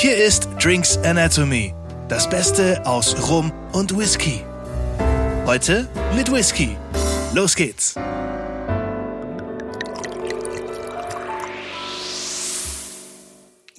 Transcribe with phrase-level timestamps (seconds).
[0.00, 1.74] Hier ist Drinks Anatomy,
[2.08, 4.44] das Beste aus Rum und Whisky.
[5.44, 6.76] Heute mit Whisky.
[7.34, 7.96] Los geht's.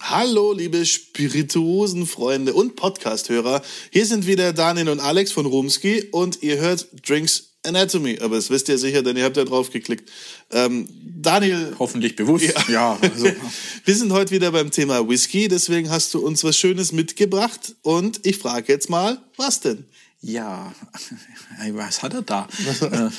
[0.02, 3.62] Hallo, liebe Spirituosenfreunde und Podcasthörer.
[3.90, 8.20] Hier sind wieder Daniel und Alex von Rumski und ihr hört Drinks Anatomy.
[8.22, 10.10] Aber das wisst ihr sicher, denn ihr habt ja drauf geklickt.
[10.52, 11.76] Ähm, Daniel.
[11.78, 12.46] Hoffentlich bewusst.
[12.46, 12.64] Ja.
[12.70, 13.26] ja also.
[13.86, 17.76] Wir sind heute wieder beim Thema Whisky, deswegen hast du uns was Schönes mitgebracht.
[17.82, 19.86] Und ich frage jetzt mal, was denn?
[20.22, 20.74] Ja,
[21.72, 22.48] was hat er da?
[22.82, 23.10] äh,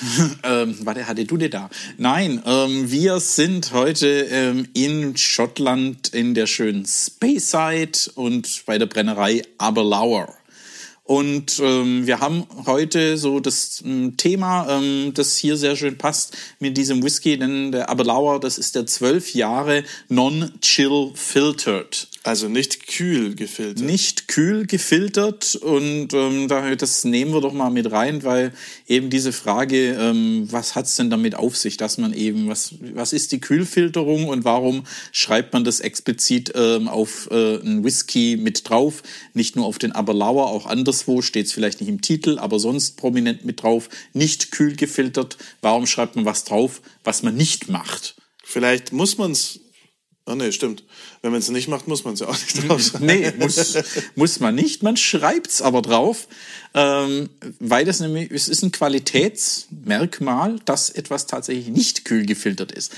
[0.43, 1.71] ähm, warte, hatte du denn da?
[1.97, 8.87] Nein, ähm, wir sind heute ähm, in Schottland in der schönen Speyside und bei der
[8.87, 10.35] Brennerei Aberlour.
[11.11, 16.37] Und ähm, wir haben heute so das ähm, Thema, ähm, das hier sehr schön passt
[16.61, 22.07] mit diesem Whisky, denn der Aberlour, das ist der zwölf Jahre Non-Chill Filtered.
[22.23, 23.83] Also nicht kühl gefiltert.
[23.83, 28.53] Nicht kühl gefiltert und ähm, das nehmen wir doch mal mit rein, weil
[28.87, 33.15] eben diese Frage, ähm, was hat's denn damit auf sich, dass man eben, was, was
[33.15, 38.69] ist die Kühlfilterung und warum schreibt man das explizit ähm, auf äh, einen Whisky mit
[38.69, 42.59] drauf, nicht nur auf den Aberlour, auch anderswo steht es vielleicht nicht im Titel, aber
[42.59, 45.39] sonst prominent mit drauf, nicht kühl gefiltert.
[45.63, 48.17] Warum schreibt man was drauf, was man nicht macht?
[48.45, 49.61] Vielleicht muss man es
[50.31, 50.85] Ah, nee, stimmt.
[51.23, 53.07] Wenn man es nicht macht, muss man es ja auch nicht draufschreiben.
[53.07, 53.77] nee, muss,
[54.15, 54.85] muss man nicht.
[54.85, 56.29] Man schreibt es aber drauf,
[56.73, 57.29] ähm,
[57.59, 62.93] weil das nämlich, es ist ein Qualitätsmerkmal, dass etwas tatsächlich nicht kühl gefiltert ist.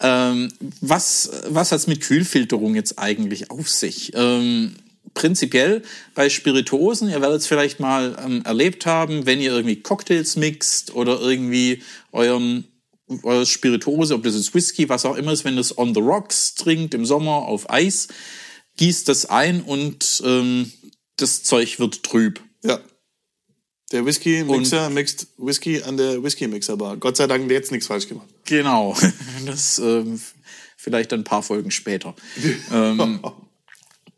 [0.00, 0.52] Ähm,
[0.82, 4.12] was was hat es mit Kühlfilterung jetzt eigentlich auf sich?
[4.14, 4.76] Ähm,
[5.14, 5.82] prinzipiell
[6.14, 10.94] bei Spirituosen, ihr werdet es vielleicht mal ähm, erlebt haben, wenn ihr irgendwie Cocktails mixt
[10.94, 12.64] oder irgendwie euren
[13.44, 16.94] Spirituose, ob das ist Whisky, was auch immer ist, wenn es on the rocks trinkt
[16.94, 18.08] im Sommer auf Eis,
[18.76, 20.72] gießt das ein und ähm,
[21.16, 22.40] das Zeug wird trüb.
[22.64, 22.80] Ja.
[23.92, 26.96] Der Whisky-Mixer mixt Whisky an der Whisky-Mixer-Bar.
[26.96, 28.28] Gott sei Dank jetzt nichts falsch gemacht.
[28.44, 28.96] Genau.
[29.46, 30.20] Das ähm,
[30.76, 32.16] vielleicht ein paar Folgen später.
[32.72, 33.20] ähm,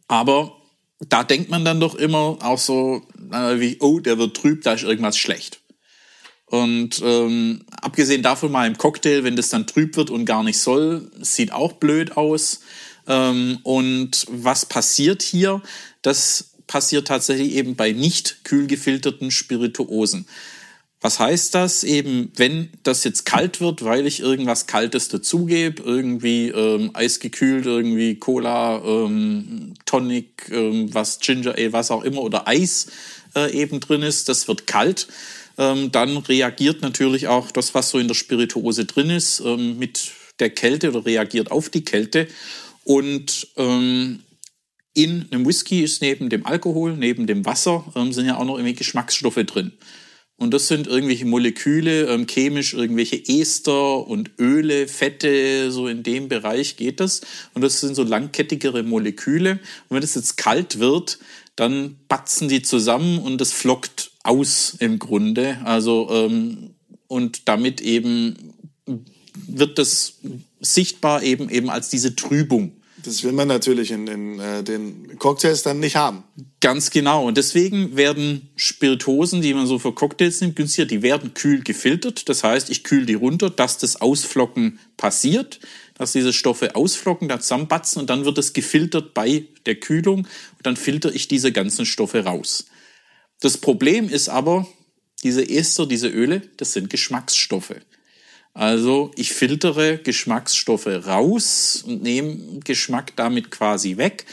[0.07, 0.57] aber
[1.01, 4.85] da denkt man dann doch immer auch so, wie, oh, der wird trüb, da ist
[4.85, 5.61] irgendwas schlecht.
[6.51, 10.59] Und ähm, abgesehen davon mal im Cocktail, wenn das dann trüb wird und gar nicht
[10.59, 12.61] soll, sieht auch blöd aus.
[13.07, 15.63] Ähm, und was passiert hier?
[16.03, 20.27] Das passiert tatsächlich eben bei nicht kühl gefilterten Spirituosen.
[21.01, 21.85] Was heißt das?
[21.85, 28.17] Eben, wenn das jetzt kalt wird, weil ich irgendwas Kaltes dazugebe, irgendwie ähm, eisgekühlt, irgendwie
[28.17, 32.89] Cola, ähm, Tonic, ähm, was Ginger Ale, was auch immer, oder Eis
[33.37, 35.07] äh, eben drin ist, das wird kalt
[35.59, 40.13] ähm, dann reagiert natürlich auch das, was so in der Spirituose drin ist, ähm, mit
[40.39, 42.29] der Kälte oder reagiert auf die Kälte.
[42.85, 44.21] Und ähm,
[44.95, 48.57] in einem Whisky ist neben dem Alkohol, neben dem Wasser, ähm, sind ja auch noch
[48.57, 49.73] irgendwie Geschmacksstoffe drin.
[50.41, 56.29] Und das sind irgendwelche Moleküle, ähm, chemisch irgendwelche Ester und Öle, Fette, so in dem
[56.29, 57.23] Bereich geht das.
[57.55, 59.59] Und das sind so langkettigere Moleküle.
[59.89, 61.19] Und wenn es jetzt kalt wird,
[61.57, 65.59] dann batzen die zusammen und es flockt aus im Grunde.
[65.65, 66.75] Also ähm,
[67.07, 68.55] und damit eben
[69.47, 70.15] wird das
[70.61, 72.73] sichtbar eben eben als diese Trübung.
[73.05, 76.25] Das will man natürlich in, in äh, den Cocktails dann nicht haben.
[76.61, 77.27] Ganz genau.
[77.27, 82.29] Und deswegen werden Spiritosen, die man so für Cocktails nimmt, günstiger, die werden kühl gefiltert.
[82.29, 85.61] Das heißt, ich kühle die runter, dass das Ausflocken passiert
[85.99, 90.27] dass diese Stoffe ausflocken, da zusammenbatzen und dann wird es gefiltert bei der Kühlung und
[90.63, 92.67] dann filter ich diese ganzen Stoffe raus.
[93.41, 94.67] Das Problem ist aber,
[95.23, 97.75] diese Ester, diese Öle, das sind Geschmacksstoffe.
[98.55, 104.27] Also ich filtere Geschmacksstoffe raus und nehme Geschmack damit quasi weg,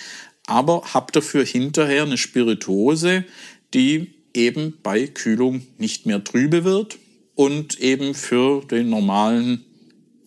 [0.48, 3.26] aber habe dafür hinterher eine Spirituose,
[3.74, 6.98] die eben bei Kühlung nicht mehr trübe wird
[7.36, 9.64] und eben für den normalen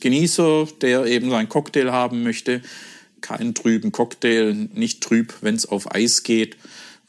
[0.00, 2.62] Genießer, der eben seinen Cocktail haben möchte.
[3.20, 6.56] Keinen trüben Cocktail, nicht trüb, wenn es auf Eis geht.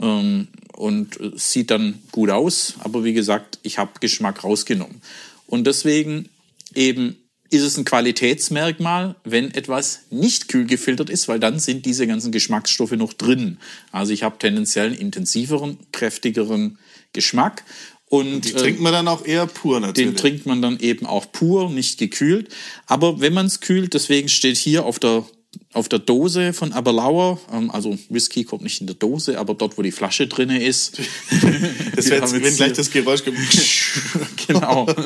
[0.01, 0.47] Ähm,
[0.79, 2.75] und sieht dann gut aus.
[2.79, 5.01] Aber wie gesagt, ich habe Geschmack rausgenommen.
[5.45, 6.29] Und deswegen
[6.73, 7.17] eben
[7.49, 12.31] ist es ein Qualitätsmerkmal, wenn etwas nicht kühl gefiltert ist, weil dann sind diese ganzen
[12.31, 13.57] Geschmacksstoffe noch drin.
[13.91, 16.77] Also ich habe tendenziell einen intensiveren, kräftigeren
[17.11, 17.63] Geschmack
[18.05, 20.09] und die trinkt man dann auch eher pur natürlich.
[20.09, 22.49] Den trinkt man dann eben auch pur, nicht gekühlt.
[22.87, 25.25] Aber wenn man es kühlt, deswegen steht hier auf der
[25.73, 29.77] auf der Dose von Aberlauer, ähm, also Whisky kommt nicht in der Dose, aber dort,
[29.77, 30.99] wo die Flasche drinne ist.
[31.95, 33.37] das wäre jetzt, wenn gleich das Geräusch kommt.
[34.47, 34.87] genau.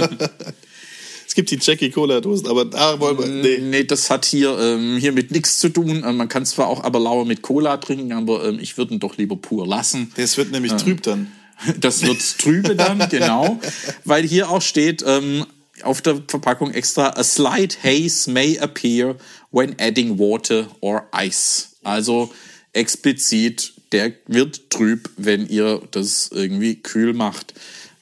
[1.25, 3.25] Es gibt die Jackie Cola Dosen, aber da wollen wir.
[3.25, 3.57] Nee.
[3.57, 6.04] Nee, das hat hier, ähm, hier mit nichts zu tun.
[6.06, 9.18] Ähm, man kann zwar auch Aberlauer mit Cola trinken, aber ähm, ich würde ihn doch
[9.18, 10.12] lieber pur lassen.
[10.16, 11.31] Das wird nämlich trüb dann.
[11.80, 13.60] Das wird trübe dann, genau.
[14.06, 15.48] Weil hier auch steht ähm,
[15.81, 19.16] auf der Verpackung extra, a slight haze may appear
[19.52, 21.75] when adding water or ice.
[21.84, 22.31] Also
[22.74, 27.54] explizit, der wird trüb, wenn ihr das irgendwie kühl macht.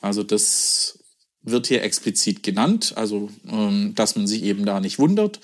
[0.01, 0.99] Also das
[1.43, 5.39] wird hier explizit genannt, also ähm, dass man sich eben da nicht wundert.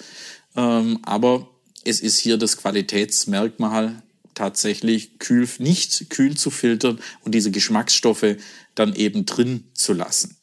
[0.55, 1.49] Ähm, aber
[1.83, 4.01] es ist hier das Qualitätsmerkmal,
[4.33, 8.35] tatsächlich kühl, nicht kühl zu filtern und diese Geschmacksstoffe
[8.75, 10.37] dann eben drin zu lassen.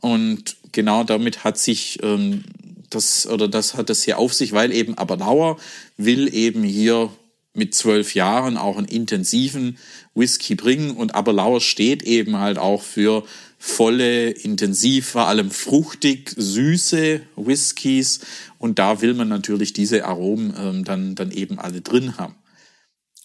[0.00, 2.44] Und genau damit hat sich ähm,
[2.90, 5.58] das oder das hat es hier auf sich, weil eben Aberlauer
[5.96, 7.10] will eben hier
[7.54, 9.78] mit zwölf Jahren auch einen intensiven
[10.14, 13.24] Whisky bringen und Aberlauer steht eben halt auch für
[13.58, 18.20] volle, intensiv, vor allem fruchtig, süße Whiskys
[18.58, 22.34] und da will man natürlich diese Aromen ähm, dann, dann eben alle drin haben.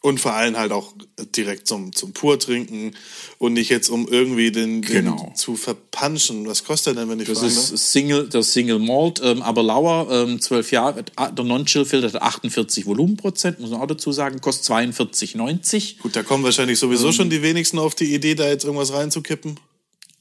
[0.04, 0.94] Und vor allem halt auch
[1.36, 2.96] direkt zum, zum Pur-Trinken
[3.38, 5.32] und nicht jetzt, um irgendwie den, den Genau.
[5.36, 6.48] zu verpanschen.
[6.48, 7.92] Was kostet der denn, wenn ich Das fragen ist?
[7.92, 12.88] Single, das Single Malt, ähm, aber Lauer, ähm, 12 Jahre, äh, der Non-Chill-Filter hat 48
[12.88, 16.00] Volumenprozent, muss man auch dazu sagen, kostet 42,90.
[16.00, 17.14] Gut, da kommen wahrscheinlich sowieso Ähm.
[17.14, 19.60] schon die wenigsten auf die Idee, da jetzt irgendwas reinzukippen.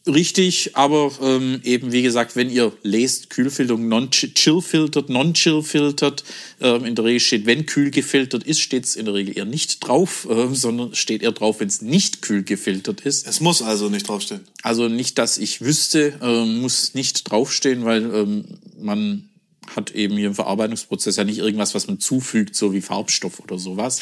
[0.06, 6.24] Richtig, aber ähm, eben wie gesagt, wenn ihr lest, Kühlfilterung non-chill filtert, non-chill filtert,
[6.62, 9.44] ähm, in der Regel steht, wenn kühl gefiltert ist, steht es in der Regel eher
[9.44, 13.26] nicht drauf, ähm, sondern steht eher drauf, wenn es nicht kühl gefiltert ist.
[13.26, 14.40] Es muss also nicht draufstehen.
[14.62, 18.44] Also nicht, dass ich wüsste, ähm, muss nicht draufstehen, weil ähm,
[18.78, 19.28] man
[19.76, 23.58] hat eben hier im Verarbeitungsprozess ja nicht irgendwas, was man zufügt, so wie Farbstoff oder
[23.58, 24.00] sowas.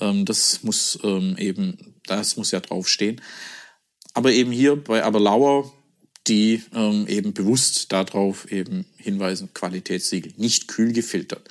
[0.00, 3.22] Ähm, das muss ähm, eben, das muss ja draufstehen.
[4.14, 5.72] Aber eben hier bei Aberlauer,
[6.26, 11.48] die ähm, eben bewusst darauf eben hinweisen, Qualitätssiegel, nicht kühl gefiltert.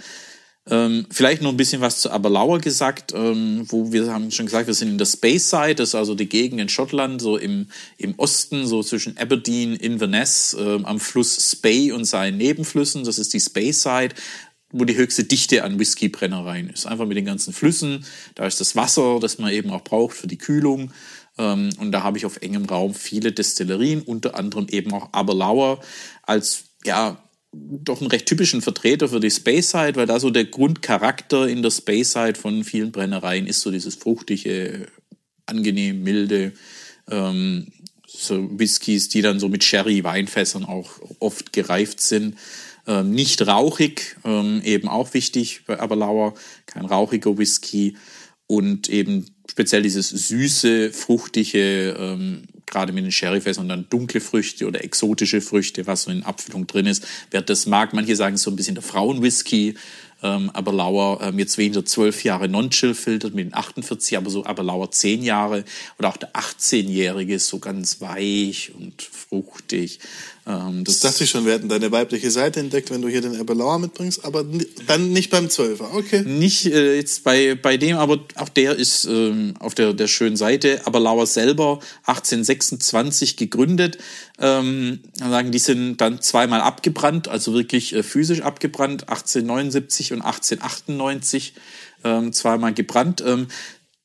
[0.70, 4.68] Ähm, vielleicht noch ein bisschen was zu Aberlauer gesagt, ähm, wo wir haben schon gesagt,
[4.68, 7.68] wir sind in der Space Side, das ist also die Gegend in Schottland, so im,
[7.98, 13.34] im Osten, so zwischen Aberdeen, Inverness, ähm, am Fluss Spey und seinen Nebenflüssen, das ist
[13.34, 14.14] die Space Side,
[14.72, 16.86] wo die höchste Dichte an Whiskybrennereien ist.
[16.86, 20.28] Einfach mit den ganzen Flüssen, da ist das Wasser, das man eben auch braucht für
[20.28, 20.92] die Kühlung.
[21.40, 25.80] Ähm, und da habe ich auf engem Raum viele Destillerien, unter anderem eben auch Aberlauer
[26.22, 27.18] als, ja,
[27.52, 31.72] doch einen recht typischen Vertreter für die Speyside, weil da so der Grundcharakter in der
[31.72, 34.88] Speyside von vielen Brennereien ist so dieses fruchtige,
[35.48, 36.52] angenehm, milde,
[37.10, 37.72] ähm,
[38.06, 42.38] so Whiskys, die dann so mit Sherry-Weinfässern auch oft gereift sind.
[42.86, 46.36] Ähm, nicht rauchig, ähm, eben auch wichtig bei Aberlauer,
[46.66, 47.96] kein rauchiger Whisky
[48.50, 54.84] und eben speziell dieses süße, fruchtige, ähm, gerade mit den Sherryfässern dann dunkle Früchte oder
[54.84, 57.06] exotische Früchte, was so in Abfüllung drin ist.
[57.30, 59.76] Wer das mag, manche sagen so ein bisschen der Frauenwhisky,
[60.24, 64.44] ähm, aber Lauer ähm, jetzt weniger zwölf Jahre Non-Chill filtert mit den 48, aber so
[64.46, 65.64] aber Lauer zehn Jahre
[66.00, 70.00] oder auch der 18-Jährige ist so ganz weich und fruchtig.
[70.50, 73.40] Ähm, Das dachte ich schon, wir hätten deine weibliche Seite entdeckt, wenn du hier den
[73.40, 74.44] Eberlauer mitbringst, aber
[74.88, 75.94] dann nicht beim Zwölfer.
[75.94, 76.24] Okay.
[76.24, 80.38] Nicht äh, jetzt bei, bei dem, aber auch der ist ähm, auf der, der schönen
[80.38, 80.82] Seite.
[80.86, 84.00] Aber Lauer selber 1826 gegründet.
[84.40, 91.54] Ähm, sagen, die sind dann zweimal abgebrannt, also wirklich äh, physisch abgebrannt, 1879 und 1898
[92.04, 93.24] ähm, zweimal gebrannt.
[93.26, 93.48] Ähm,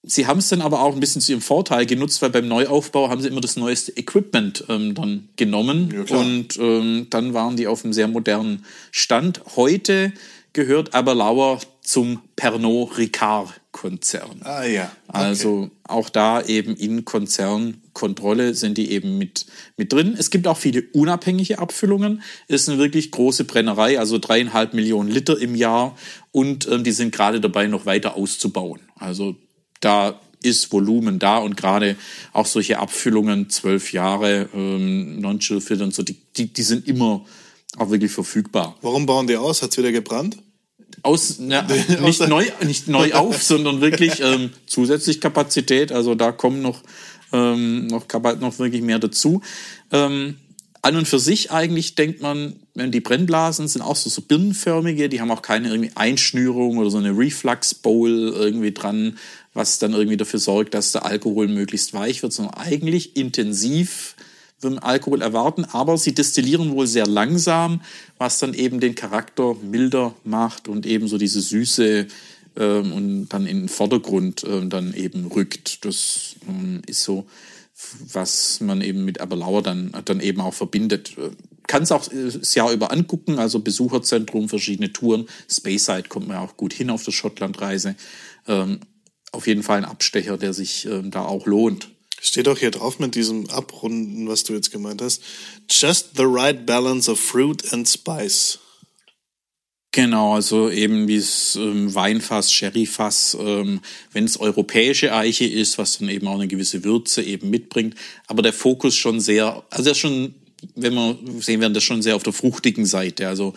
[0.06, 3.08] Sie haben es dann aber auch ein bisschen zu ihrem Vorteil genutzt, weil beim Neuaufbau
[3.08, 7.67] haben sie immer das neueste Equipment ähm, dann genommen Ja, und ähm, dann waren die
[7.67, 9.41] auf einem sehr modernen Stand.
[9.56, 10.13] Heute
[10.53, 14.41] gehört aber Lauer zum Pernod Ricard Konzern.
[14.44, 14.93] Ah ja.
[15.08, 15.19] Okay.
[15.19, 19.46] Also auch da eben in Konzernkontrolle sind die eben mit,
[19.77, 20.15] mit drin.
[20.17, 22.23] Es gibt auch viele unabhängige Abfüllungen.
[22.46, 25.96] Es ist eine wirklich große Brennerei, also dreieinhalb Millionen Liter im Jahr.
[26.31, 28.81] Und ähm, die sind gerade dabei, noch weiter auszubauen.
[28.94, 29.37] Also
[29.84, 31.96] da ist Volumen da und gerade
[32.32, 37.24] auch solche Abfüllungen, zwölf Jahre, ähm, Non-Chill-Filter und so, die, die, die sind immer
[37.76, 39.62] auch wirklich verfügbar Warum bauen die aus?
[39.62, 40.36] Hat's wieder gebrannt?
[41.03, 41.62] aus, na,
[42.03, 45.93] nicht, neu, nicht neu auf, sondern wirklich ähm, zusätzlich Kapazität.
[45.93, 46.82] Also da kommen noch,
[47.32, 48.06] ähm, noch,
[48.41, 49.43] noch wirklich mehr dazu.
[49.93, 50.36] Ähm,
[50.82, 55.08] an und für sich eigentlich denkt man, wenn die Brennblasen sind auch so, so birnenförmige,
[55.08, 59.17] die haben auch keine irgendwie Einschnürung oder so eine Reflux Bowl irgendwie dran,
[59.55, 64.17] was dann irgendwie dafür sorgt, dass der Alkohol möglichst weich wird, sondern eigentlich intensiv
[64.61, 67.81] würden Alkohol erwarten, aber sie destillieren wohl sehr langsam,
[68.19, 72.06] was dann eben den Charakter milder macht und eben so diese Süße
[72.56, 75.84] ähm, und dann in den Vordergrund ähm, dann eben rückt.
[75.84, 77.27] Das ähm, ist so,
[78.13, 81.17] was man eben mit Aberlauer dann, dann eben auch verbindet.
[81.67, 85.27] kann es auch äh, das Jahr über angucken, also Besucherzentrum, verschiedene Touren.
[85.49, 87.96] Speyside kommt man auch gut hin auf der Schottlandreise.
[89.34, 91.88] Auf jeden Fall ein Abstecher, der sich ähm, da auch lohnt.
[92.20, 95.22] Steht auch hier drauf mit diesem Abrunden, was du jetzt gemeint hast.
[95.69, 98.60] Just the right balance of fruit and spice.
[99.91, 103.81] Genau, also eben wie es ähm, Weinfass, Sherryfass, ähm,
[104.12, 107.94] wenn es europäische Eiche ist, was dann eben auch eine gewisse Würze eben mitbringt.
[108.26, 110.34] Aber der Fokus schon sehr, also das schon,
[110.76, 113.29] wenn wir sehen werden, das schon sehr auf der fruchtigen Seite.
[113.29, 113.55] Also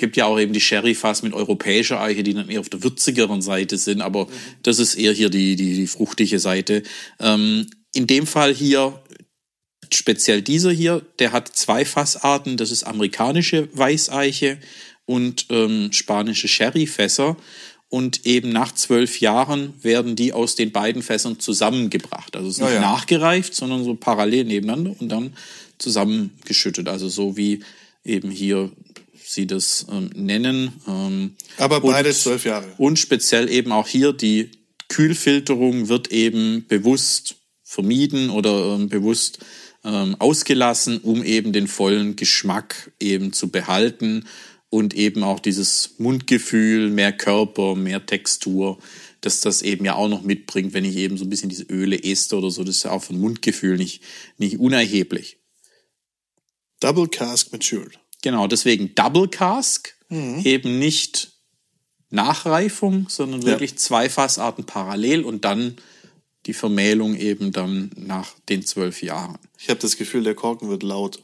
[0.00, 3.42] gibt ja auch eben die Sherryfass mit europäischer Eiche, die dann eher auf der würzigeren
[3.42, 4.00] Seite sind.
[4.00, 4.30] Aber mhm.
[4.64, 6.82] das ist eher hier die, die, die fruchtige Seite.
[7.20, 9.00] Ähm, in dem Fall hier
[9.92, 12.56] speziell dieser hier, der hat zwei Fassarten.
[12.56, 14.58] Das ist amerikanische Weißeiche
[15.04, 17.36] und ähm, spanische Sherryfässer.
[17.88, 22.36] Und eben nach zwölf Jahren werden die aus den beiden Fässern zusammengebracht.
[22.36, 22.80] Also es ist nicht ja, ja.
[22.80, 25.34] nachgereift, sondern so parallel nebeneinander und dann
[25.78, 26.88] zusammengeschüttet.
[26.88, 27.64] Also so wie
[28.04, 28.70] eben hier
[29.32, 30.72] sie das ähm, nennen.
[30.86, 32.66] Ähm, Aber beide zwölf Jahre.
[32.78, 34.50] Und speziell eben auch hier die
[34.88, 39.38] Kühlfilterung wird eben bewusst vermieden oder ähm, bewusst
[39.84, 44.24] ähm, ausgelassen, um eben den vollen Geschmack eben zu behalten
[44.68, 48.78] und eben auch dieses Mundgefühl, mehr Körper, mehr Textur,
[49.20, 52.02] dass das eben ja auch noch mitbringt, wenn ich eben so ein bisschen diese Öle
[52.02, 54.02] esse oder so, das ist ja auch von Mundgefühl nicht,
[54.38, 55.38] nicht unerheblich.
[56.80, 57.98] Double Cask Matured.
[58.22, 60.42] Genau, deswegen Double Cask, mhm.
[60.44, 61.32] eben nicht
[62.10, 63.76] Nachreifung, sondern wirklich ja.
[63.76, 65.76] zwei Fassarten parallel und dann
[66.46, 69.38] die Vermählung eben dann nach den zwölf Jahren.
[69.58, 71.22] Ich habe das Gefühl, der Korken wird laut.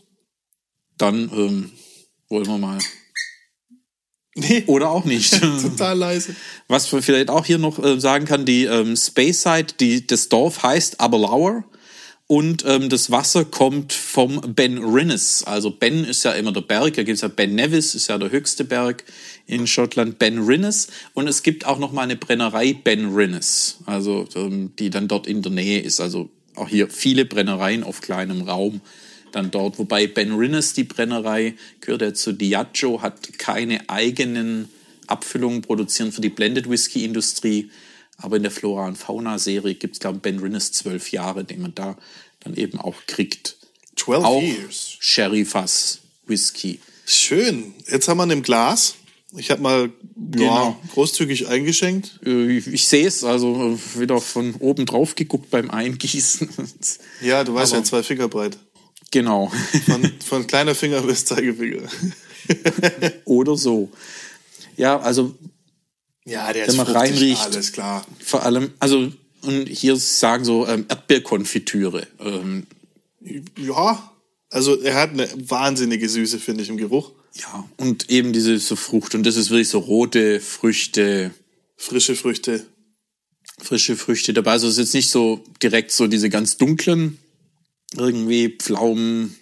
[0.99, 1.73] Dann ähm,
[2.29, 2.79] wollen wir mal
[4.39, 4.65] Nee.
[4.67, 5.41] Oder auch nicht.
[5.63, 6.37] Total leise.
[6.69, 10.63] Was man vielleicht auch hier noch äh, sagen kann, die ähm, Speyside, die, das Dorf
[10.63, 11.65] heißt Aberlour
[12.29, 15.45] und ähm, das Wasser kommt vom Ben Rinnes.
[15.45, 18.19] Also Ben ist ja immer der Berg, da gibt es ja Ben Nevis, ist ja
[18.19, 19.05] der höchste Berg
[19.47, 20.89] in Schottland, Ben Rinnes.
[21.15, 25.29] Und es gibt auch noch mal eine Brennerei Ben Rinnes, also ähm, die dann dort
[25.29, 26.01] in der Nähe ist.
[26.01, 28.81] Also auch hier viele Brennereien auf kleinem Raum
[29.31, 29.79] dann dort.
[29.79, 34.69] Wobei Ben Rinnes, die Brennerei, gehört ja zu Diageo, hat keine eigenen
[35.07, 37.71] Abfüllungen produzieren für die Blended Whisky Industrie.
[38.19, 41.45] Aber in der Flora und Fauna Serie gibt es, glaube ich, Ben Rinnes zwölf Jahre,
[41.45, 41.97] den man da
[42.41, 43.57] dann eben auch kriegt.
[43.97, 44.97] 12 auch years.
[45.01, 46.81] Sherry Fass Whisky.
[47.05, 47.75] Schön.
[47.91, 48.97] Jetzt haben wir ein Glas.
[49.37, 50.45] Ich habe mal genau.
[50.45, 52.21] ja, großzügig eingeschenkt.
[52.25, 56.49] Äh, ich, ich sehe es, also wieder von oben drauf geguckt beim Eingießen.
[57.21, 58.57] Ja, du weißt Aber, ja, zwei Finger breit.
[59.11, 59.53] Genau.
[59.87, 61.83] Von, von kleiner Finger bis Zeigefinger.
[63.25, 63.91] Oder so.
[64.77, 65.35] Ja, also.
[66.27, 68.05] Ja, der wenn ist man reinriecht, alles klar.
[68.19, 72.07] Vor allem, also, und hier sagen so ähm, Erdbeerkonfitüre.
[72.21, 72.67] Ähm,
[73.57, 74.13] ja,
[74.51, 77.13] also er hat eine wahnsinnige Süße, finde ich, im Geruch.
[77.35, 79.15] Ja, und eben diese so Frucht.
[79.15, 81.33] Und das ist wirklich so rote Früchte.
[81.77, 82.67] Frische Früchte.
[83.59, 84.53] Frische Früchte dabei.
[84.53, 87.19] Also es ist jetzt nicht so direkt so diese ganz dunklen
[87.97, 89.37] irgendwie Pflaumen,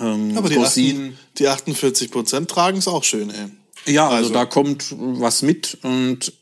[0.00, 1.16] ähm, Aber die, Rosinen.
[1.32, 3.48] 8, die 48 Prozent tragen es auch schön, ey.
[3.86, 6.32] Ja, also, also, da kommt was mit und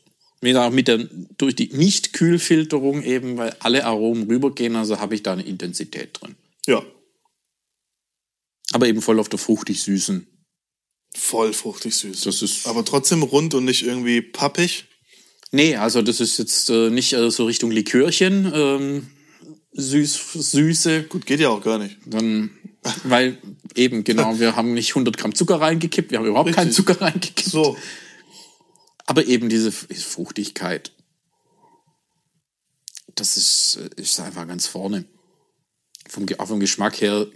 [0.41, 0.97] mit der,
[1.37, 6.35] durch die Nicht-Kühlfilterung eben, weil alle Aromen rübergehen, also habe ich da eine Intensität drin.
[6.65, 6.83] Ja.
[8.73, 10.27] Aber eben voll auf der fruchtig-süßen.
[11.13, 12.21] Voll fruchtig-süß.
[12.21, 12.67] Das ist.
[12.67, 14.85] Aber trotzdem rund und nicht irgendwie pappig.
[15.51, 18.51] Nee, also das ist jetzt äh, nicht äh, so Richtung Likörchen.
[18.55, 19.07] Ähm,
[19.73, 21.03] süß, Süße.
[21.03, 21.97] Gut, geht ja auch gar nicht.
[22.05, 22.51] Dann,
[23.03, 23.37] weil
[23.75, 26.63] eben, genau, wir haben nicht 100 Gramm Zucker reingekippt, wir haben überhaupt Richtig.
[26.63, 27.49] keinen Zucker reingekippt.
[27.49, 27.77] So.
[29.05, 30.91] Aber eben diese Fruchtigkeit,
[33.15, 35.05] das ist, ist einfach ganz vorne.
[36.07, 37.27] Vom, auch vom Geschmack her,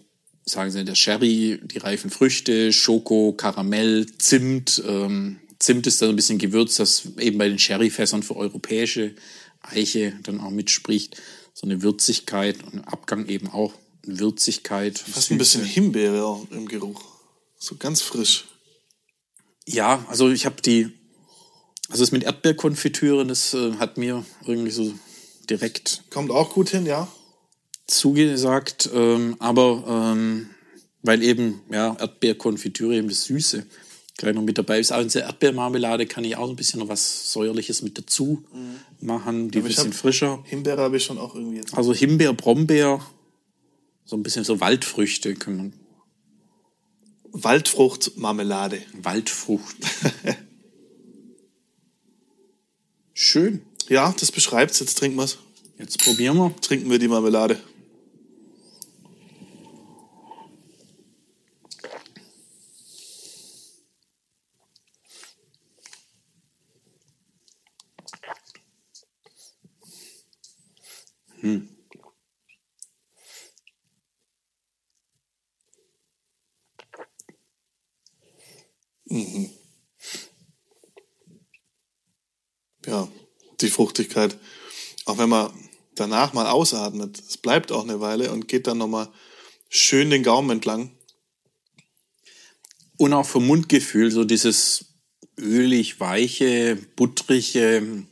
[0.45, 4.81] sagen sie, der Sherry, die reifen Früchte, Schoko, Karamell, Zimt.
[4.85, 9.15] Ähm, Zimt ist da ein bisschen Gewürz, das eben bei den Sherryfässern für europäische
[9.61, 11.21] Eiche dann auch mitspricht
[11.55, 13.73] so eine Würzigkeit und Abgang eben auch
[14.05, 14.97] Würzigkeit.
[14.99, 17.01] Fast ein bisschen Himbeere im Geruch.
[17.57, 18.45] So ganz frisch.
[19.67, 20.91] Ja, also ich habe die,
[21.89, 24.93] also das mit Erdbeerkonfitüre, das äh, hat mir irgendwie so
[25.49, 26.03] direkt.
[26.09, 27.07] Kommt auch gut hin, ja.
[27.87, 30.49] Zugesagt, ähm, aber ähm,
[31.01, 33.65] weil eben, ja, Erdbeerkonfitüre eben das Süße
[34.17, 34.91] gleich noch mit dabei ist.
[34.91, 39.05] Auch in der Erdbeermarmelade kann ich auch ein bisschen noch was Säuerliches mit dazu mhm.
[39.05, 40.43] machen, die ein bisschen frischer.
[40.45, 41.77] Himbeere habe ich schon auch irgendwie jetzt.
[41.77, 43.01] Also Himbeer, Brombeer,
[44.05, 45.73] so ein bisschen so Waldfrüchte können man.
[47.31, 48.81] Waldfruchtmarmelade.
[48.93, 49.75] Waldfrucht.
[53.13, 53.61] Schön.
[53.89, 54.79] Ja, das beschreibt's.
[54.79, 55.37] Jetzt trinken wir's.
[55.77, 56.55] Jetzt probieren wir.
[56.61, 57.59] Trinken wir die Marmelade.
[82.85, 83.07] Ja,
[83.61, 84.37] die Fruchtigkeit.
[85.05, 85.51] Auch wenn man
[85.95, 89.09] danach mal ausatmet, es bleibt auch eine Weile und geht dann nochmal
[89.69, 90.91] schön den Gaumen entlang.
[92.97, 94.85] Und auch vom Mundgefühl, so dieses
[95.37, 98.05] ölig, weiche, buttrige.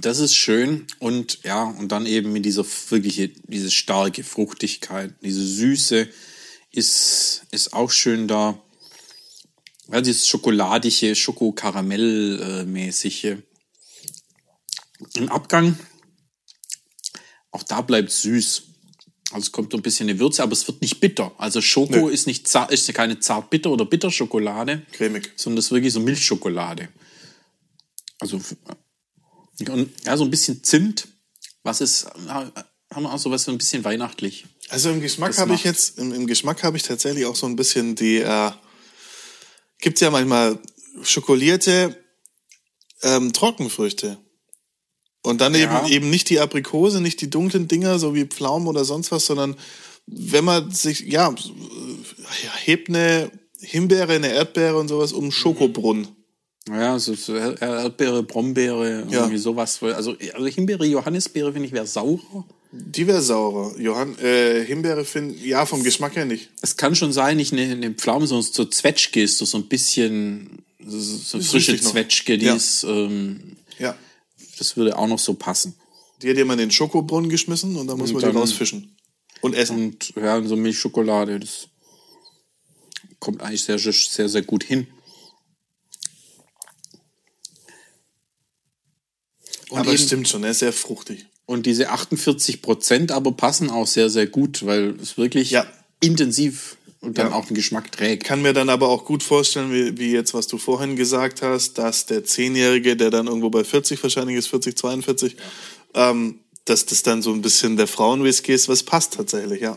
[0.00, 0.86] Das ist schön.
[0.98, 6.08] Und ja, und dann eben mit dieser wirkliche, diese starke Fruchtigkeit, diese Süße
[6.70, 8.60] ist, ist auch schön da.
[9.90, 13.36] Ja, dieses schokoladige, Schoko-Karamell-mäßige.
[15.14, 15.78] Im Abgang,
[17.50, 18.62] auch da bleibt süß.
[19.30, 21.32] Also es kommt so ein bisschen eine Würze, aber es wird nicht bitter.
[21.38, 22.10] Also Schoko Nö.
[22.10, 25.32] ist nicht zart, ist keine zart bitter oder Bitterschokolade, Cremig.
[25.36, 26.88] sondern das ist wirklich so Milchschokolade.
[28.20, 28.40] Also
[29.68, 31.08] und, ja, so ein bisschen Zimt.
[31.62, 34.46] Was ist, haben wir auch so was so ein bisschen weihnachtlich.
[34.68, 37.56] Also im Geschmack habe ich jetzt, im, im Geschmack habe ich tatsächlich auch so ein
[37.56, 38.50] bisschen die, äh,
[39.80, 40.58] gibt's ja manchmal
[41.02, 41.96] schokolierte
[43.02, 44.18] ähm, Trockenfrüchte.
[45.22, 45.80] Und dann Ja.
[45.84, 49.26] eben, eben nicht die Aprikose, nicht die dunklen Dinger, so wie Pflaumen oder sonst was,
[49.26, 49.56] sondern
[50.06, 51.34] wenn man sich, ja,
[52.64, 56.08] hebt eine Himbeere, eine Erdbeere und sowas um Schokobrunnen.
[56.68, 59.20] Ja, so, so Er- Erdbeere, Brombeere, Ja.
[59.20, 59.82] irgendwie sowas.
[59.82, 62.44] Also, also Himbeere, Johannisbeere finde ich wäre saurer.
[62.76, 63.78] Die wäre saurer.
[63.78, 66.50] Johann, äh, Himbeere finde ja, vom Geschmack her nicht.
[66.60, 69.68] Es kann schon sein, nicht eine, eine Pflaume, sondern so Zwetschge ist so, so ein
[69.68, 71.80] bisschen so, so frische.
[71.80, 72.54] Zwetschge, die Ja.
[72.56, 73.96] ist, ähm, Ja.
[74.58, 75.74] das würde auch noch so passen.
[76.22, 78.96] Die hat jemand in den Schokobrunnen geschmissen und dann muss Und man dann- die rausfischen.
[79.40, 79.76] Und essen.
[79.76, 81.68] Und ja, so Milchschokolade, das
[83.20, 84.88] kommt eigentlich sehr, sehr, sehr gut hin.
[89.70, 91.26] Und Aber eben- stimmt schon, er ist sehr fruchtig.
[91.46, 95.66] Und diese 48 Prozent aber passen auch sehr, sehr gut, weil es wirklich Ja.
[96.00, 97.34] intensiv und dann Ja.
[97.34, 98.24] auch den Geschmack trägt.
[98.24, 101.76] kann mir dann aber auch gut vorstellen, wie, wie jetzt, was du vorhin gesagt hast,
[101.76, 105.36] dass der Zehnjährige, der dann irgendwo bei 40 wahrscheinlich ist, 40, 42,
[105.94, 109.76] ähm, dass das dann so ein bisschen der Frauenwhisky ist, was passt tatsächlich, ja.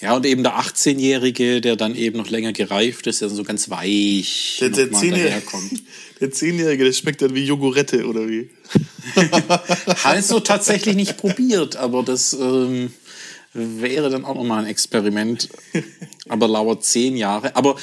[0.00, 3.68] Ja, und eben der 18-Jährige, der dann eben noch länger gereift ist, der so ganz
[3.68, 5.82] weich Der, der, daherkommt.
[6.20, 8.50] der Zehnjährige, der schmeckt dann wie Jogurette oder wie?
[10.04, 12.92] Also tatsächlich nicht probiert, aber das ähm,
[13.54, 15.48] wäre dann auch nochmal ein Experiment.
[16.28, 17.56] Aber lauert zehn Jahre.
[17.56, 17.76] Aber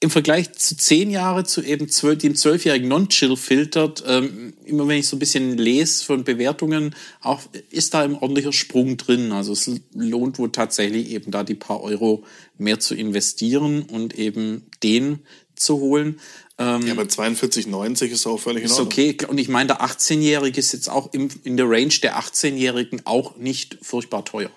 [0.00, 4.98] im Vergleich zu zehn Jahre zu eben zwölf, dem zwölfjährigen Non-Chill filtert, ähm, immer wenn
[4.98, 9.32] ich so ein bisschen lese von Bewertungen, auch ist da ein ordentlicher Sprung drin.
[9.32, 12.24] Also es lohnt wohl tatsächlich eben da die paar Euro
[12.58, 15.20] mehr zu investieren und eben den
[15.56, 16.20] zu holen.
[16.58, 18.86] Ähm, Ja, aber 42,90 ist auch völlig in ist Ordnung.
[18.86, 19.16] okay.
[19.26, 23.36] Und ich meine, der 18-Jährige ist jetzt auch im, in der Range der 18-Jährigen auch
[23.36, 24.50] nicht furchtbar teuer.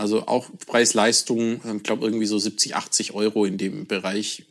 [0.00, 4.46] Also auch Preis-Leistung, ich glaube irgendwie so 70, 80 Euro in dem Bereich.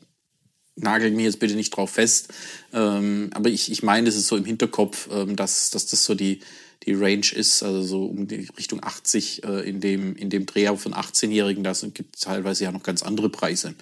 [0.81, 2.29] Nagel mich jetzt bitte nicht drauf fest.
[2.73, 6.15] Ähm, aber ich, ich meine, das ist so im Hinterkopf, ähm, dass, dass das so
[6.15, 6.39] die,
[6.83, 10.75] die Range ist, also so um die Richtung 80 äh, in dem, in dem Dreh
[10.77, 11.63] von 18-Jährigen.
[11.63, 13.75] Da gibt teilweise ja noch ganz andere Preise.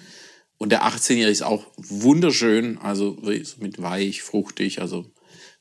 [0.58, 5.06] Und der 18-Jährige ist auch wunderschön, also so mit weich, fruchtig, also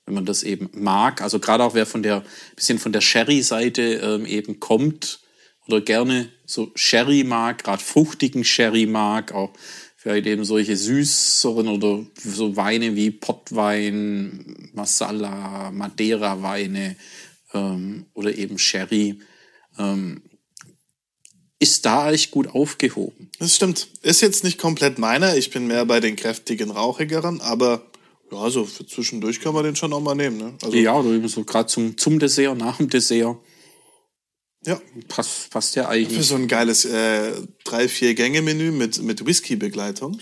[0.05, 2.23] wenn man das eben mag, also gerade auch wer von der
[2.55, 5.19] bisschen von der Sherry-Seite ähm, eben kommt
[5.67, 9.51] oder gerne so Sherry mag, gerade fruchtigen Sherry mag, auch
[9.97, 16.95] vielleicht eben solche süßeren oder so Weine wie Pottwein, Masala, Madeira-Weine
[17.53, 19.19] ähm, oder eben Sherry,
[19.77, 20.21] ähm,
[21.59, 23.31] ist da echt gut aufgehoben.
[23.39, 23.87] Das stimmt.
[24.03, 25.35] Ist jetzt nicht komplett meiner.
[25.35, 27.81] Ich bin mehr bei den kräftigen, rauchigeren, aber
[28.31, 30.37] ja, so für zwischendurch kann man den schon auch mal nehmen.
[30.37, 30.53] Ne?
[30.61, 33.37] Also, Ja, oder eben so gerade zum, zum Dessert, nach dem Dessert.
[34.67, 34.79] Ja.
[35.07, 36.27] Passt, passt ja Für eigentlich.
[36.27, 40.19] so ein geiles äh, drei, vier Gänge-Menü mit, mit Whisky-Begleitung.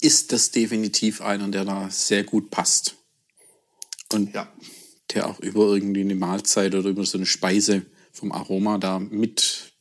[0.00, 2.96] Ist das definitiv einer, der da sehr gut passt.
[4.12, 4.52] Und Ja.
[5.12, 9.72] der auch über irgendwie eine Mahlzeit oder über so eine Speise vom Aroma da mit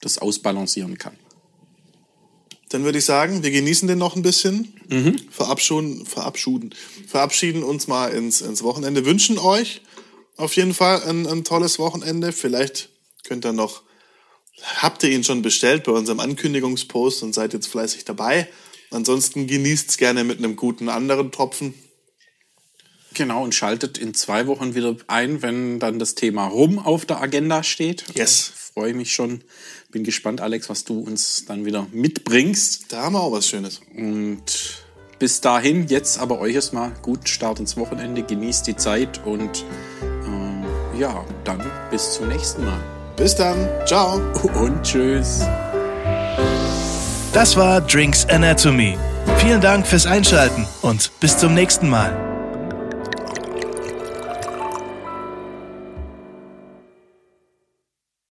[0.00, 1.16] das ausbalancieren kann.
[2.70, 4.74] Dann würde ich sagen, wir genießen den noch ein bisschen,
[5.30, 6.74] verabschieden, verabschieden,
[7.06, 9.80] verabschieden uns mal ins, ins Wochenende, wünschen euch
[10.36, 12.30] auf jeden Fall ein, ein tolles Wochenende.
[12.32, 12.90] Vielleicht
[13.24, 13.82] könnt ihr noch,
[14.76, 18.48] habt ihr ihn schon bestellt bei unserem Ankündigungspost und seid jetzt fleißig dabei.
[18.90, 21.74] Ansonsten genießt's gerne mit einem guten anderen Tropfen.
[23.14, 27.20] Genau, und schaltet in zwei Wochen wieder ein, wenn dann das Thema Rum auf der
[27.20, 28.04] Agenda steht.
[28.14, 28.52] Yes.
[28.74, 29.42] Freue mich schon.
[29.90, 32.92] Bin gespannt, Alex, was du uns dann wieder mitbringst.
[32.92, 33.80] Da haben wir auch was Schönes.
[33.96, 34.84] Und
[35.18, 39.64] bis dahin, jetzt aber euch erstmal guten Start ins Wochenende, genießt die Zeit und
[40.00, 40.64] ähm,
[40.98, 42.97] ja, dann bis zum nächsten Mal.
[43.18, 43.68] Bis dann.
[43.84, 44.20] Ciao.
[44.54, 45.44] Und tschüss.
[47.32, 48.96] Das war Drinks Anatomy.
[49.36, 52.27] Vielen Dank fürs Einschalten und bis zum nächsten Mal.